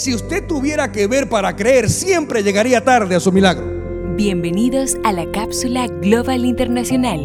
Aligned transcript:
Si 0.00 0.14
usted 0.14 0.46
tuviera 0.46 0.90
que 0.90 1.06
ver 1.06 1.28
para 1.28 1.54
creer, 1.54 1.90
siempre 1.90 2.42
llegaría 2.42 2.82
tarde 2.82 3.14
a 3.16 3.20
su 3.20 3.30
milagro. 3.30 3.66
Bienvenidos 4.16 4.96
a 5.04 5.12
la 5.12 5.30
cápsula 5.30 5.88
Global 5.88 6.46
Internacional, 6.46 7.20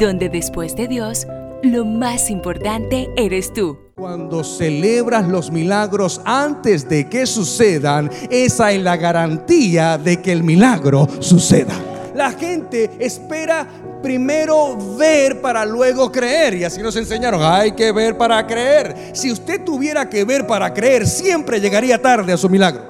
donde 0.00 0.28
después 0.28 0.74
de 0.74 0.88
Dios, 0.88 1.28
lo 1.62 1.84
más 1.84 2.28
importante 2.28 3.08
eres 3.16 3.52
tú. 3.52 3.78
Cuando 3.94 4.42
celebras 4.42 5.28
los 5.28 5.52
milagros 5.52 6.20
antes 6.24 6.88
de 6.88 7.08
que 7.08 7.24
sucedan, 7.24 8.10
esa 8.30 8.72
es 8.72 8.82
la 8.82 8.96
garantía 8.96 9.96
de 9.96 10.20
que 10.20 10.32
el 10.32 10.42
milagro 10.42 11.06
suceda. 11.20 11.97
La 12.18 12.32
gente 12.32 12.90
espera 12.98 13.64
primero 14.02 14.76
ver 14.96 15.40
para 15.40 15.64
luego 15.64 16.10
creer. 16.10 16.54
Y 16.54 16.64
así 16.64 16.82
nos 16.82 16.96
enseñaron, 16.96 17.40
hay 17.44 17.70
que 17.70 17.92
ver 17.92 18.18
para 18.18 18.44
creer. 18.44 19.12
Si 19.12 19.30
usted 19.30 19.62
tuviera 19.62 20.10
que 20.10 20.24
ver 20.24 20.44
para 20.44 20.74
creer, 20.74 21.06
siempre 21.06 21.60
llegaría 21.60 22.02
tarde 22.02 22.32
a 22.32 22.36
su 22.36 22.48
milagro. 22.48 22.87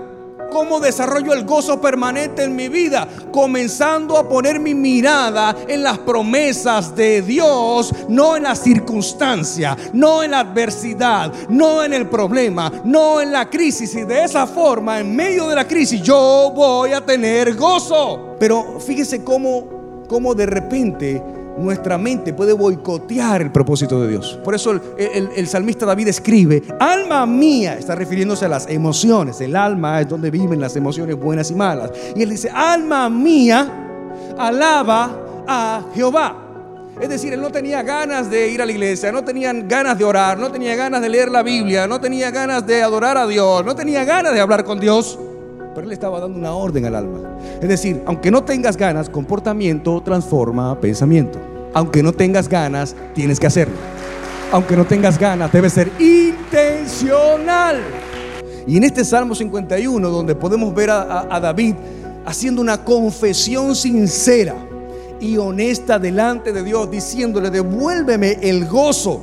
¿Cómo 0.51 0.81
desarrollo 0.81 1.35
el 1.35 1.45
gozo 1.45 1.81
permanente 1.81 2.43
en 2.43 2.57
mi 2.57 2.69
vida? 2.69 3.07
Comenzando 3.31 4.17
a 4.17 4.29
poner 4.29 4.59
mi 4.59 4.75
mirada 4.75 5.55
en 5.69 5.83
las 5.83 5.99
promesas 5.99 6.97
de 6.97 7.21
Dios, 7.23 7.95
no 8.09 8.37
en 8.37 8.45
la 8.45 8.55
circunstancia, 8.55 9.77
no 9.93 10.23
en 10.23 10.31
la 10.31 10.41
adversidad, 10.41 11.33
no 11.49 11.85
en 11.85 11.93
el 11.93 12.09
problema, 12.09 12.73
no 12.85 13.21
en 13.21 13.33
la 13.33 13.51
crisis. 13.51 13.95
Y 13.95 14.05
de 14.05 14.25
esa 14.25 14.47
forma, 14.47 15.01
en 15.01 15.15
medio 15.15 15.49
de 15.49 15.55
la 15.55 15.69
crisis, 15.69 16.03
yo 16.03 16.53
voy 16.55 16.93
a 16.93 17.05
tener 17.05 17.55
gozo. 17.55 18.37
Pero 18.39 18.81
fíjese 18.81 19.23
cómo, 19.23 20.05
cómo 20.09 20.35
de 20.35 20.47
repente 20.47 21.23
nuestra 21.59 21.99
mente 21.99 22.33
puede 22.33 22.53
boicotear 22.53 23.43
el 23.43 23.53
propósito 23.53 24.01
de 24.01 24.09
Dios. 24.09 24.39
Por 24.45 24.55
eso 24.55 24.73
el, 24.97 25.47
salmista 25.47 25.87
David 25.87 26.09
escribe, 26.09 26.63
alma 26.79 27.27
mía, 27.27 27.77
está 27.79 27.95
refiriéndose 27.95 28.45
a 28.45 28.49
las 28.49 28.69
emociones, 28.69 29.41
el 29.41 29.57
alma 29.57 30.01
es 30.01 30.09
donde 30.09 30.31
viven 30.31 30.61
las 30.61 30.77
emociones 30.77 31.17
buenas 31.17 31.51
y 31.51 31.55
malas. 31.55 31.91
Y 32.15 32.23
él 32.23 32.31
dice, 32.31 32.51
alma 32.51 33.09
mía, 33.09 33.71
alaba 34.37 35.45
a 35.47 35.83
Jehová. 35.95 36.45
Es 37.01 37.09
decir, 37.09 37.33
él 37.33 37.41
no 37.41 37.51
tenía 37.51 37.83
ganas 37.83 38.29
de 38.29 38.51
ir 38.51 38.61
a 38.61 38.67
la 38.67 38.73
iglesia, 38.73 39.13
no 39.13 39.23
tenía 39.23 39.53
ganas 39.53 39.97
de 39.99 40.05
orar, 40.05 40.39
no 40.39 40.51
tenía 40.51 40.75
ganas 40.75 41.01
de 41.01 41.09
leer 41.09 41.31
la 41.31 41.45
Biblia, 41.45 41.87
no 41.87 42.01
tenía 42.01 42.31
ganas 42.33 42.67
de 42.67 42.83
adorar 42.83 43.17
a 43.17 43.27
Dios, 43.27 43.65
no 43.65 43.77
tenía 43.77 44.05
ganas 44.05 44.35
de 44.35 44.41
hablar 44.41 44.65
con 44.65 44.81
Dios, 44.81 45.17
pero 45.75 45.87
él 45.87 45.93
estaba 45.93 46.19
dando 46.19 46.37
una 46.37 46.53
orden 46.53 46.87
al 46.87 46.97
alma. 46.97 47.21
Es 47.63 47.69
decir, 47.69 48.03
aunque 48.05 48.33
no 48.33 48.43
tengas 48.43 48.77
ganas, 48.77 49.09
comportamiento 49.09 50.01
transforma 50.03 50.79
pensamiento. 50.81 51.39
Aunque 51.75 52.03
no 52.03 52.13
tengas 52.13 52.49
ganas, 52.49 52.95
tienes 53.15 53.39
que 53.39 53.47
hacerlo. 53.47 53.75
Aunque 54.53 54.77
no 54.77 54.87
tengas 54.87 55.19
ganas, 55.19 55.53
debe 55.53 55.69
ser 55.69 55.91
intencional. 55.99 57.81
Y 58.67 58.77
en 58.77 58.85
este 58.85 59.05
Salmo 59.05 59.35
51, 59.35 60.09
donde 60.09 60.35
podemos 60.35 60.75
ver 60.75 60.91
a, 60.91 61.41
David 61.41 61.75
haciendo 62.27 62.61
una 62.61 62.85
confesión 62.85 63.75
sincera 63.75 64.55
y 65.21 65.37
honesta 65.37 65.99
delante 65.99 66.53
de 66.53 66.63
Dios, 66.63 66.91
diciéndole, 66.91 67.51
devuélveme 67.51 68.39
el 68.43 68.67
gozo 68.67 69.23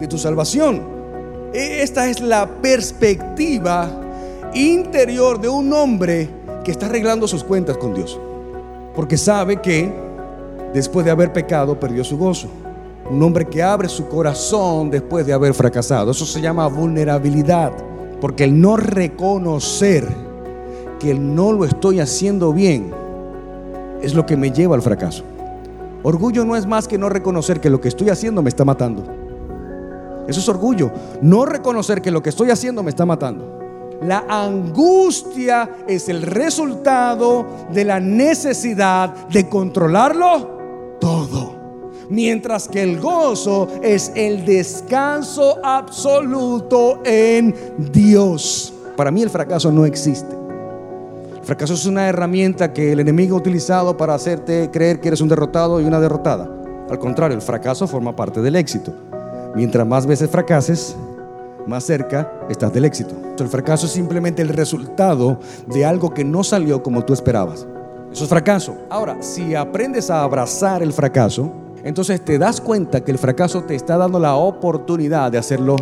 de 0.00 0.08
tu 0.08 0.18
salvación. 0.18 0.82
E, 1.52 1.82
esta 1.82 2.08
es 2.08 2.20
la 2.20 2.48
perspectiva 2.48 4.00
interior 4.54 5.40
de 5.40 5.48
un 5.48 5.72
hombre 5.72 6.28
que 6.64 6.72
está 6.72 6.86
arreglando 6.86 7.28
sus 7.28 7.44
cuentas 7.44 7.76
con 7.76 7.94
Dios. 7.94 8.18
Porque 8.94 9.16
sabe 9.16 9.60
que 9.60 10.03
después 10.74 11.06
de 11.06 11.12
haber 11.12 11.32
pecado 11.32 11.80
perdió 11.80 12.04
su 12.04 12.18
gozo. 12.18 12.48
Un 13.08 13.22
hombre 13.22 13.46
que 13.46 13.62
abre 13.62 13.88
su 13.88 14.08
corazón 14.08 14.90
después 14.90 15.26
de 15.26 15.32
haber 15.32 15.54
fracasado. 15.54 16.10
Eso 16.10 16.26
se 16.26 16.40
llama 16.40 16.66
vulnerabilidad. 16.66 17.72
Porque 18.20 18.44
el 18.44 18.60
no 18.60 18.76
reconocer 18.76 20.06
que 20.98 21.14
no 21.14 21.52
lo 21.52 21.64
estoy 21.64 22.00
haciendo 22.00 22.52
bien 22.52 22.92
es 24.02 24.14
lo 24.14 24.26
que 24.26 24.36
me 24.36 24.50
lleva 24.50 24.74
al 24.74 24.82
fracaso. 24.82 25.22
Orgullo 26.02 26.44
no 26.44 26.56
es 26.56 26.66
más 26.66 26.88
que 26.88 26.98
no 26.98 27.08
reconocer 27.08 27.60
que 27.60 27.70
lo 27.70 27.80
que 27.80 27.88
estoy 27.88 28.10
haciendo 28.10 28.42
me 28.42 28.48
está 28.48 28.64
matando. 28.64 29.04
Eso 30.26 30.40
es 30.40 30.48
orgullo. 30.48 30.90
No 31.22 31.44
reconocer 31.44 32.00
que 32.02 32.10
lo 32.10 32.22
que 32.22 32.30
estoy 32.30 32.50
haciendo 32.50 32.82
me 32.82 32.90
está 32.90 33.06
matando. 33.06 33.54
La 34.02 34.24
angustia 34.28 35.70
es 35.86 36.08
el 36.08 36.22
resultado 36.22 37.46
de 37.72 37.84
la 37.84 38.00
necesidad 38.00 39.28
de 39.28 39.48
controlarlo. 39.48 40.53
Mientras 42.08 42.68
que 42.68 42.82
el 42.82 43.00
gozo 43.00 43.68
es 43.82 44.12
el 44.14 44.44
descanso 44.44 45.58
absoluto 45.64 47.00
en 47.04 47.54
Dios. 47.92 48.72
Para 48.96 49.10
mí 49.10 49.22
el 49.22 49.30
fracaso 49.30 49.72
no 49.72 49.84
existe. 49.86 50.34
El 51.36 51.44
fracaso 51.44 51.74
es 51.74 51.84
una 51.84 52.08
herramienta 52.08 52.72
que 52.72 52.92
el 52.92 53.00
enemigo 53.00 53.36
ha 53.36 53.40
utilizado 53.40 53.96
para 53.96 54.14
hacerte 54.14 54.70
creer 54.70 55.00
que 55.00 55.08
eres 55.08 55.20
un 55.20 55.28
derrotado 55.28 55.80
y 55.80 55.84
una 55.84 56.00
derrotada. 56.00 56.48
Al 56.88 56.98
contrario, 56.98 57.36
el 57.36 57.42
fracaso 57.42 57.86
forma 57.86 58.14
parte 58.14 58.40
del 58.40 58.56
éxito. 58.56 58.94
Mientras 59.54 59.86
más 59.86 60.06
veces 60.06 60.30
fracases, 60.30 60.96
más 61.66 61.84
cerca 61.84 62.30
estás 62.48 62.72
del 62.72 62.84
éxito. 62.84 63.14
El 63.38 63.48
fracaso 63.48 63.86
es 63.86 63.92
simplemente 63.92 64.42
el 64.42 64.48
resultado 64.48 65.38
de 65.66 65.84
algo 65.84 66.14
que 66.14 66.24
no 66.24 66.44
salió 66.44 66.82
como 66.82 67.04
tú 67.04 67.12
esperabas. 67.12 67.66
Eso 68.12 68.24
es 68.24 68.30
fracaso. 68.30 68.76
Ahora, 68.90 69.16
si 69.20 69.54
aprendes 69.54 70.10
a 70.10 70.22
abrazar 70.22 70.82
el 70.82 70.92
fracaso, 70.92 71.52
entonces 71.84 72.24
te 72.24 72.38
das 72.38 72.60
cuenta 72.60 73.02
que 73.02 73.12
el 73.12 73.18
fracaso 73.18 73.62
te 73.62 73.74
está 73.74 73.96
dando 73.96 74.18
la 74.18 74.34
oportunidad 74.34 75.30
de 75.30 75.38
hacerlo 75.38 75.76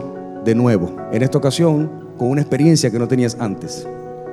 de 0.45 0.55
nuevo. 0.55 0.97
En 1.13 1.23
esta 1.23 1.39
ocasión, 1.39 2.15
con 2.19 2.29
una 2.29 2.41
experiencia 2.41 2.91
que 2.91 2.99
no 2.99 3.09
tenías 3.09 3.37
antes. 3.39 3.87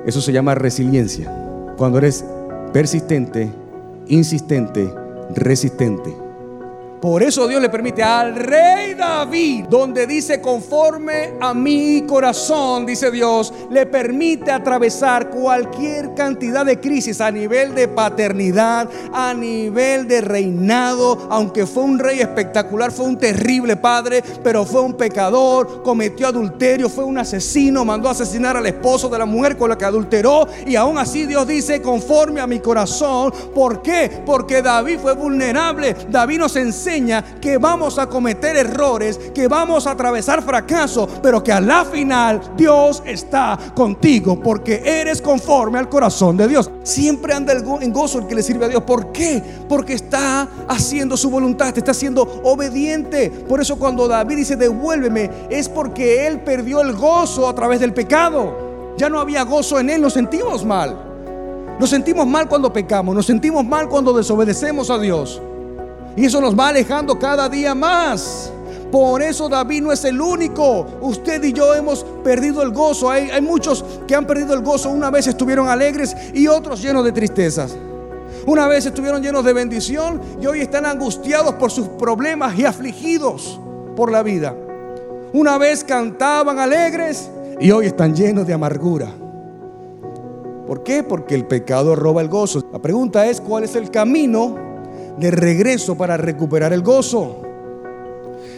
Eso 0.04 0.20
se 0.20 0.32
llama 0.32 0.54
resiliencia. 0.54 1.32
Cuando 1.76 1.98
eres 1.98 2.24
persistente, 2.72 3.50
insistente, 4.08 4.92
resistente. 5.34 6.29
Por 7.00 7.22
eso 7.22 7.48
Dios 7.48 7.62
le 7.62 7.70
permite 7.70 8.02
al 8.02 8.36
rey 8.36 8.92
David, 8.92 9.64
donde 9.70 10.06
dice 10.06 10.38
conforme 10.38 11.32
a 11.40 11.54
mi 11.54 12.02
corazón, 12.02 12.84
dice 12.84 13.10
Dios, 13.10 13.54
le 13.70 13.86
permite 13.86 14.50
atravesar 14.50 15.30
cualquier 15.30 16.12
cantidad 16.12 16.66
de 16.66 16.78
crisis 16.78 17.22
a 17.22 17.30
nivel 17.30 17.74
de 17.74 17.88
paternidad, 17.88 18.86
a 19.14 19.32
nivel 19.32 20.06
de 20.08 20.20
reinado, 20.20 21.26
aunque 21.30 21.66
fue 21.66 21.84
un 21.84 21.98
rey 21.98 22.20
espectacular, 22.20 22.92
fue 22.92 23.06
un 23.06 23.16
terrible 23.16 23.76
padre, 23.76 24.22
pero 24.44 24.66
fue 24.66 24.82
un 24.82 24.92
pecador, 24.92 25.82
cometió 25.82 26.26
adulterio, 26.26 26.90
fue 26.90 27.04
un 27.04 27.16
asesino, 27.16 27.82
mandó 27.82 28.08
a 28.08 28.12
asesinar 28.12 28.58
al 28.58 28.66
esposo 28.66 29.08
de 29.08 29.18
la 29.18 29.24
mujer 29.24 29.56
con 29.56 29.70
la 29.70 29.78
que 29.78 29.86
adulteró 29.86 30.46
y 30.66 30.76
aún 30.76 30.98
así 30.98 31.24
Dios 31.24 31.46
dice 31.46 31.80
conforme 31.80 32.42
a 32.42 32.46
mi 32.46 32.60
corazón. 32.60 33.32
¿Por 33.54 33.80
qué? 33.80 34.22
Porque 34.26 34.60
David 34.60 34.98
fue 35.00 35.14
vulnerable. 35.14 35.96
David 36.10 36.40
nos 36.40 36.56
enseña 36.56 36.89
que 37.40 37.56
vamos 37.56 37.98
a 37.98 38.08
cometer 38.08 38.56
errores, 38.56 39.16
que 39.32 39.46
vamos 39.46 39.86
a 39.86 39.92
atravesar 39.92 40.42
fracaso, 40.42 41.08
pero 41.22 41.42
que 41.42 41.52
a 41.52 41.60
la 41.60 41.84
final 41.84 42.40
Dios 42.56 43.00
está 43.06 43.56
contigo 43.76 44.40
porque 44.40 44.82
eres 44.84 45.22
conforme 45.22 45.78
al 45.78 45.88
corazón 45.88 46.36
de 46.36 46.48
Dios. 46.48 46.68
Siempre 46.82 47.32
anda 47.32 47.52
en 47.52 47.92
gozo 47.92 48.18
el 48.18 48.26
que 48.26 48.34
le 48.34 48.42
sirve 48.42 48.64
a 48.64 48.68
Dios. 48.68 48.82
¿Por 48.82 49.12
qué? 49.12 49.40
Porque 49.68 49.94
está 49.94 50.48
haciendo 50.66 51.16
su 51.16 51.30
voluntad, 51.30 51.76
está 51.78 51.94
siendo 51.94 52.22
obediente. 52.42 53.30
Por 53.30 53.60
eso 53.60 53.78
cuando 53.78 54.08
David 54.08 54.38
dice 54.38 54.56
devuélveme, 54.56 55.30
es 55.48 55.68
porque 55.68 56.26
él 56.26 56.40
perdió 56.40 56.80
el 56.80 56.94
gozo 56.94 57.48
a 57.48 57.54
través 57.54 57.78
del 57.78 57.94
pecado. 57.94 58.94
Ya 58.96 59.08
no 59.08 59.20
había 59.20 59.44
gozo 59.44 59.78
en 59.78 59.90
él, 59.90 60.02
nos 60.02 60.14
sentimos 60.14 60.64
mal. 60.64 61.06
Nos 61.78 61.88
sentimos 61.88 62.26
mal 62.26 62.48
cuando 62.48 62.72
pecamos, 62.72 63.14
nos 63.14 63.26
sentimos 63.26 63.64
mal 63.64 63.88
cuando 63.88 64.12
desobedecemos 64.12 64.90
a 64.90 64.98
Dios. 64.98 65.40
Y 66.16 66.26
eso 66.26 66.40
nos 66.40 66.58
va 66.58 66.68
alejando 66.68 67.18
cada 67.18 67.48
día 67.48 67.74
más. 67.74 68.52
Por 68.90 69.22
eso 69.22 69.48
David 69.48 69.82
no 69.82 69.92
es 69.92 70.04
el 70.04 70.20
único. 70.20 70.86
Usted 71.00 71.42
y 71.44 71.52
yo 71.52 71.74
hemos 71.74 72.04
perdido 72.24 72.62
el 72.62 72.70
gozo. 72.72 73.10
Hay, 73.10 73.30
hay, 73.30 73.40
muchos 73.40 73.84
que 74.06 74.14
han 74.14 74.26
perdido 74.26 74.52
el 74.54 74.62
gozo. 74.62 74.90
Una 74.90 75.10
vez 75.10 75.26
estuvieron 75.28 75.68
alegres 75.68 76.16
y 76.34 76.48
otros 76.48 76.82
llenos 76.82 77.04
de 77.04 77.12
tristezas. 77.12 77.76
Una 78.46 78.66
vez 78.66 78.86
estuvieron 78.86 79.22
llenos 79.22 79.44
de 79.44 79.52
bendición 79.52 80.20
y 80.40 80.46
hoy 80.46 80.60
están 80.60 80.86
angustiados 80.86 81.54
por 81.54 81.70
sus 81.70 81.88
problemas 81.88 82.58
y 82.58 82.64
afligidos 82.64 83.60
por 83.94 84.10
la 84.10 84.22
vida. 84.22 84.56
Una 85.32 85.58
vez 85.58 85.84
cantaban 85.84 86.58
alegres 86.58 87.30
y 87.60 87.70
hoy 87.70 87.86
están 87.86 88.16
llenos 88.16 88.46
de 88.46 88.54
amargura. 88.54 89.08
¿Por 90.66 90.82
qué? 90.82 91.02
Porque 91.02 91.34
el 91.34 91.46
pecado 91.46 91.94
roba 91.94 92.22
el 92.22 92.28
gozo. 92.28 92.64
La 92.72 92.80
pregunta 92.80 93.26
es, 93.26 93.40
¿cuál 93.40 93.64
es 93.64 93.76
el 93.76 93.90
camino 93.90 94.69
de 95.18 95.30
regreso 95.30 95.96
para 95.96 96.16
recuperar 96.16 96.72
el 96.72 96.82
gozo. 96.82 97.42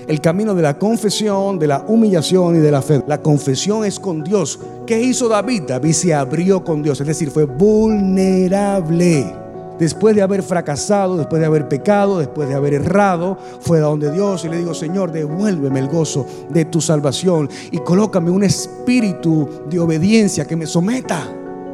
El 0.07 0.21
camino 0.21 0.55
de 0.55 0.63
la 0.63 0.79
confesión, 0.79 1.59
de 1.59 1.69
la 1.69 1.85
humillación 1.87 2.57
y 2.57 2.59
de 2.59 2.71
la 2.71 2.83
fe. 2.83 3.03
La 3.07 3.23
confesión 3.23 3.85
es 3.85 4.01
con 4.01 4.25
Dios. 4.25 4.59
¿Qué 4.87 5.01
hizo 5.01 5.29
David? 5.29 5.63
David 5.69 5.93
se 5.93 6.13
abrió 6.13 6.65
con 6.65 6.83
Dios, 6.83 7.01
es 7.01 7.07
decir, 7.07 7.31
fue 7.31 7.45
vulnerable. 7.45 9.25
después 9.79 10.15
de 10.15 10.23
haber 10.23 10.43
fracasado, 10.43 11.17
después 11.17 11.41
de 11.41 11.47
haber 11.47 11.69
pecado, 11.69 12.19
después 12.19 12.49
de 12.49 12.55
haber 12.55 12.75
errado, 12.75 13.39
fue 13.61 13.79
a 13.79 13.83
donde 13.83 14.13
Dios 14.13 14.45
y 14.45 14.49
le 14.49 14.59
digo, 14.59 14.75
Señor, 14.75 15.11
devuélveme 15.11 15.81
el 15.81 15.89
gozo 15.89 16.27
de 16.51 16.65
tu 16.67 16.81
salvación 16.81 17.49
y 17.71 17.79
colócame 17.79 18.31
un 18.31 18.45
espíritu 18.45 19.49
de 19.69 19.81
obediencia 19.81 20.45
que 20.45 20.57
me 20.57 20.67
someta. 20.67 21.29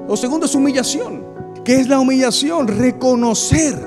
Lo 0.07 0.17
segundo 0.17 0.47
es 0.47 0.55
humillación. 0.55 1.23
¿Qué 1.65 1.81
es 1.81 1.89
la 1.89 2.01
humillación? 2.01 2.67
Reconocer 2.69 3.79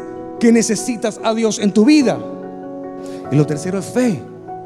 que 0.41 0.51
necesitas 0.51 1.21
a 1.23 1.35
Dios 1.35 1.59
en 1.59 1.71
tu 1.71 1.85
vida. 1.85 2.19
Y 3.31 3.35
lo 3.35 3.45
tercero 3.45 3.77
es 3.77 3.85
fe. 3.85 4.19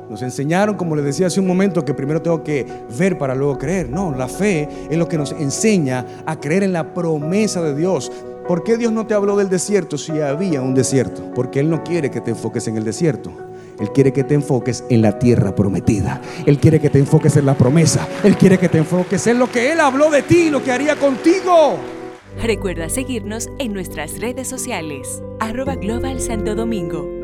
Nos 0.10 0.22
enseñaron, 0.22 0.78
como 0.78 0.96
les 0.96 1.04
decía 1.04 1.28
hace 1.28 1.42
un 1.42 1.48
momento, 1.48 1.84
que 1.84 1.94
primero 1.94 2.22
tengo 2.22 2.44
que 2.44 2.66
ver 2.98 3.18
para 3.18 3.36
luego 3.36 3.58
creer. 3.58 3.90
No, 3.90 4.16
la 4.16 4.30
fe 4.30 4.70
es 4.90 4.98
lo 4.98 5.10
que 5.10 5.18
nos 5.18 5.34
enseña 5.34 6.24
a 6.26 6.40
creer 6.40 6.64
en 6.64 6.72
la 6.72 6.94
promesa 6.94 7.62
de 7.62 7.76
Dios. 7.76 8.10
¿Por 8.48 8.64
qué 8.64 8.78
Dios 8.78 8.94
no 8.94 9.06
te 9.06 9.16
habló 9.16 9.36
del 9.36 9.50
desierto 9.50 9.98
si 9.98 10.14
había 10.22 10.62
un 10.62 10.76
desierto? 10.76 11.30
Porque 11.36 11.60
Él 11.60 11.70
no 11.70 11.84
quiere 11.84 12.10
que 12.10 12.22
te 12.22 12.32
enfoques 12.32 12.68
en 12.70 12.78
el 12.78 12.86
desierto. 12.86 13.34
Él 13.78 13.92
quiere 13.92 14.14
que 14.14 14.24
te 14.24 14.36
enfoques 14.36 14.86
en 14.90 15.02
la 15.02 15.20
tierra 15.20 15.54
prometida. 15.54 16.22
Él 16.46 16.58
quiere 16.58 16.80
que 16.80 16.90
te 16.90 17.00
enfoques 17.00 17.36
en 17.36 17.46
la 17.48 17.58
promesa. 17.58 18.08
Él 18.24 18.38
quiere 18.38 18.58
que 18.58 18.70
te 18.70 18.78
enfoques 18.78 19.28
en 19.28 19.40
lo 19.40 19.52
que 19.52 19.74
Él 19.74 19.82
habló 19.82 20.10
de 20.10 20.22
ti, 20.22 20.50
lo 20.50 20.64
que 20.64 20.72
haría 20.72 20.96
contigo. 20.96 21.95
Recuerda 22.42 22.90
seguirnos 22.90 23.50
en 23.60 23.74
nuestras 23.74 24.20
redes 24.20 24.48
sociales. 24.48 25.24
Arroba 25.40 25.76
Global 25.76 26.20
Santo 26.20 26.54
Domingo. 26.54 27.15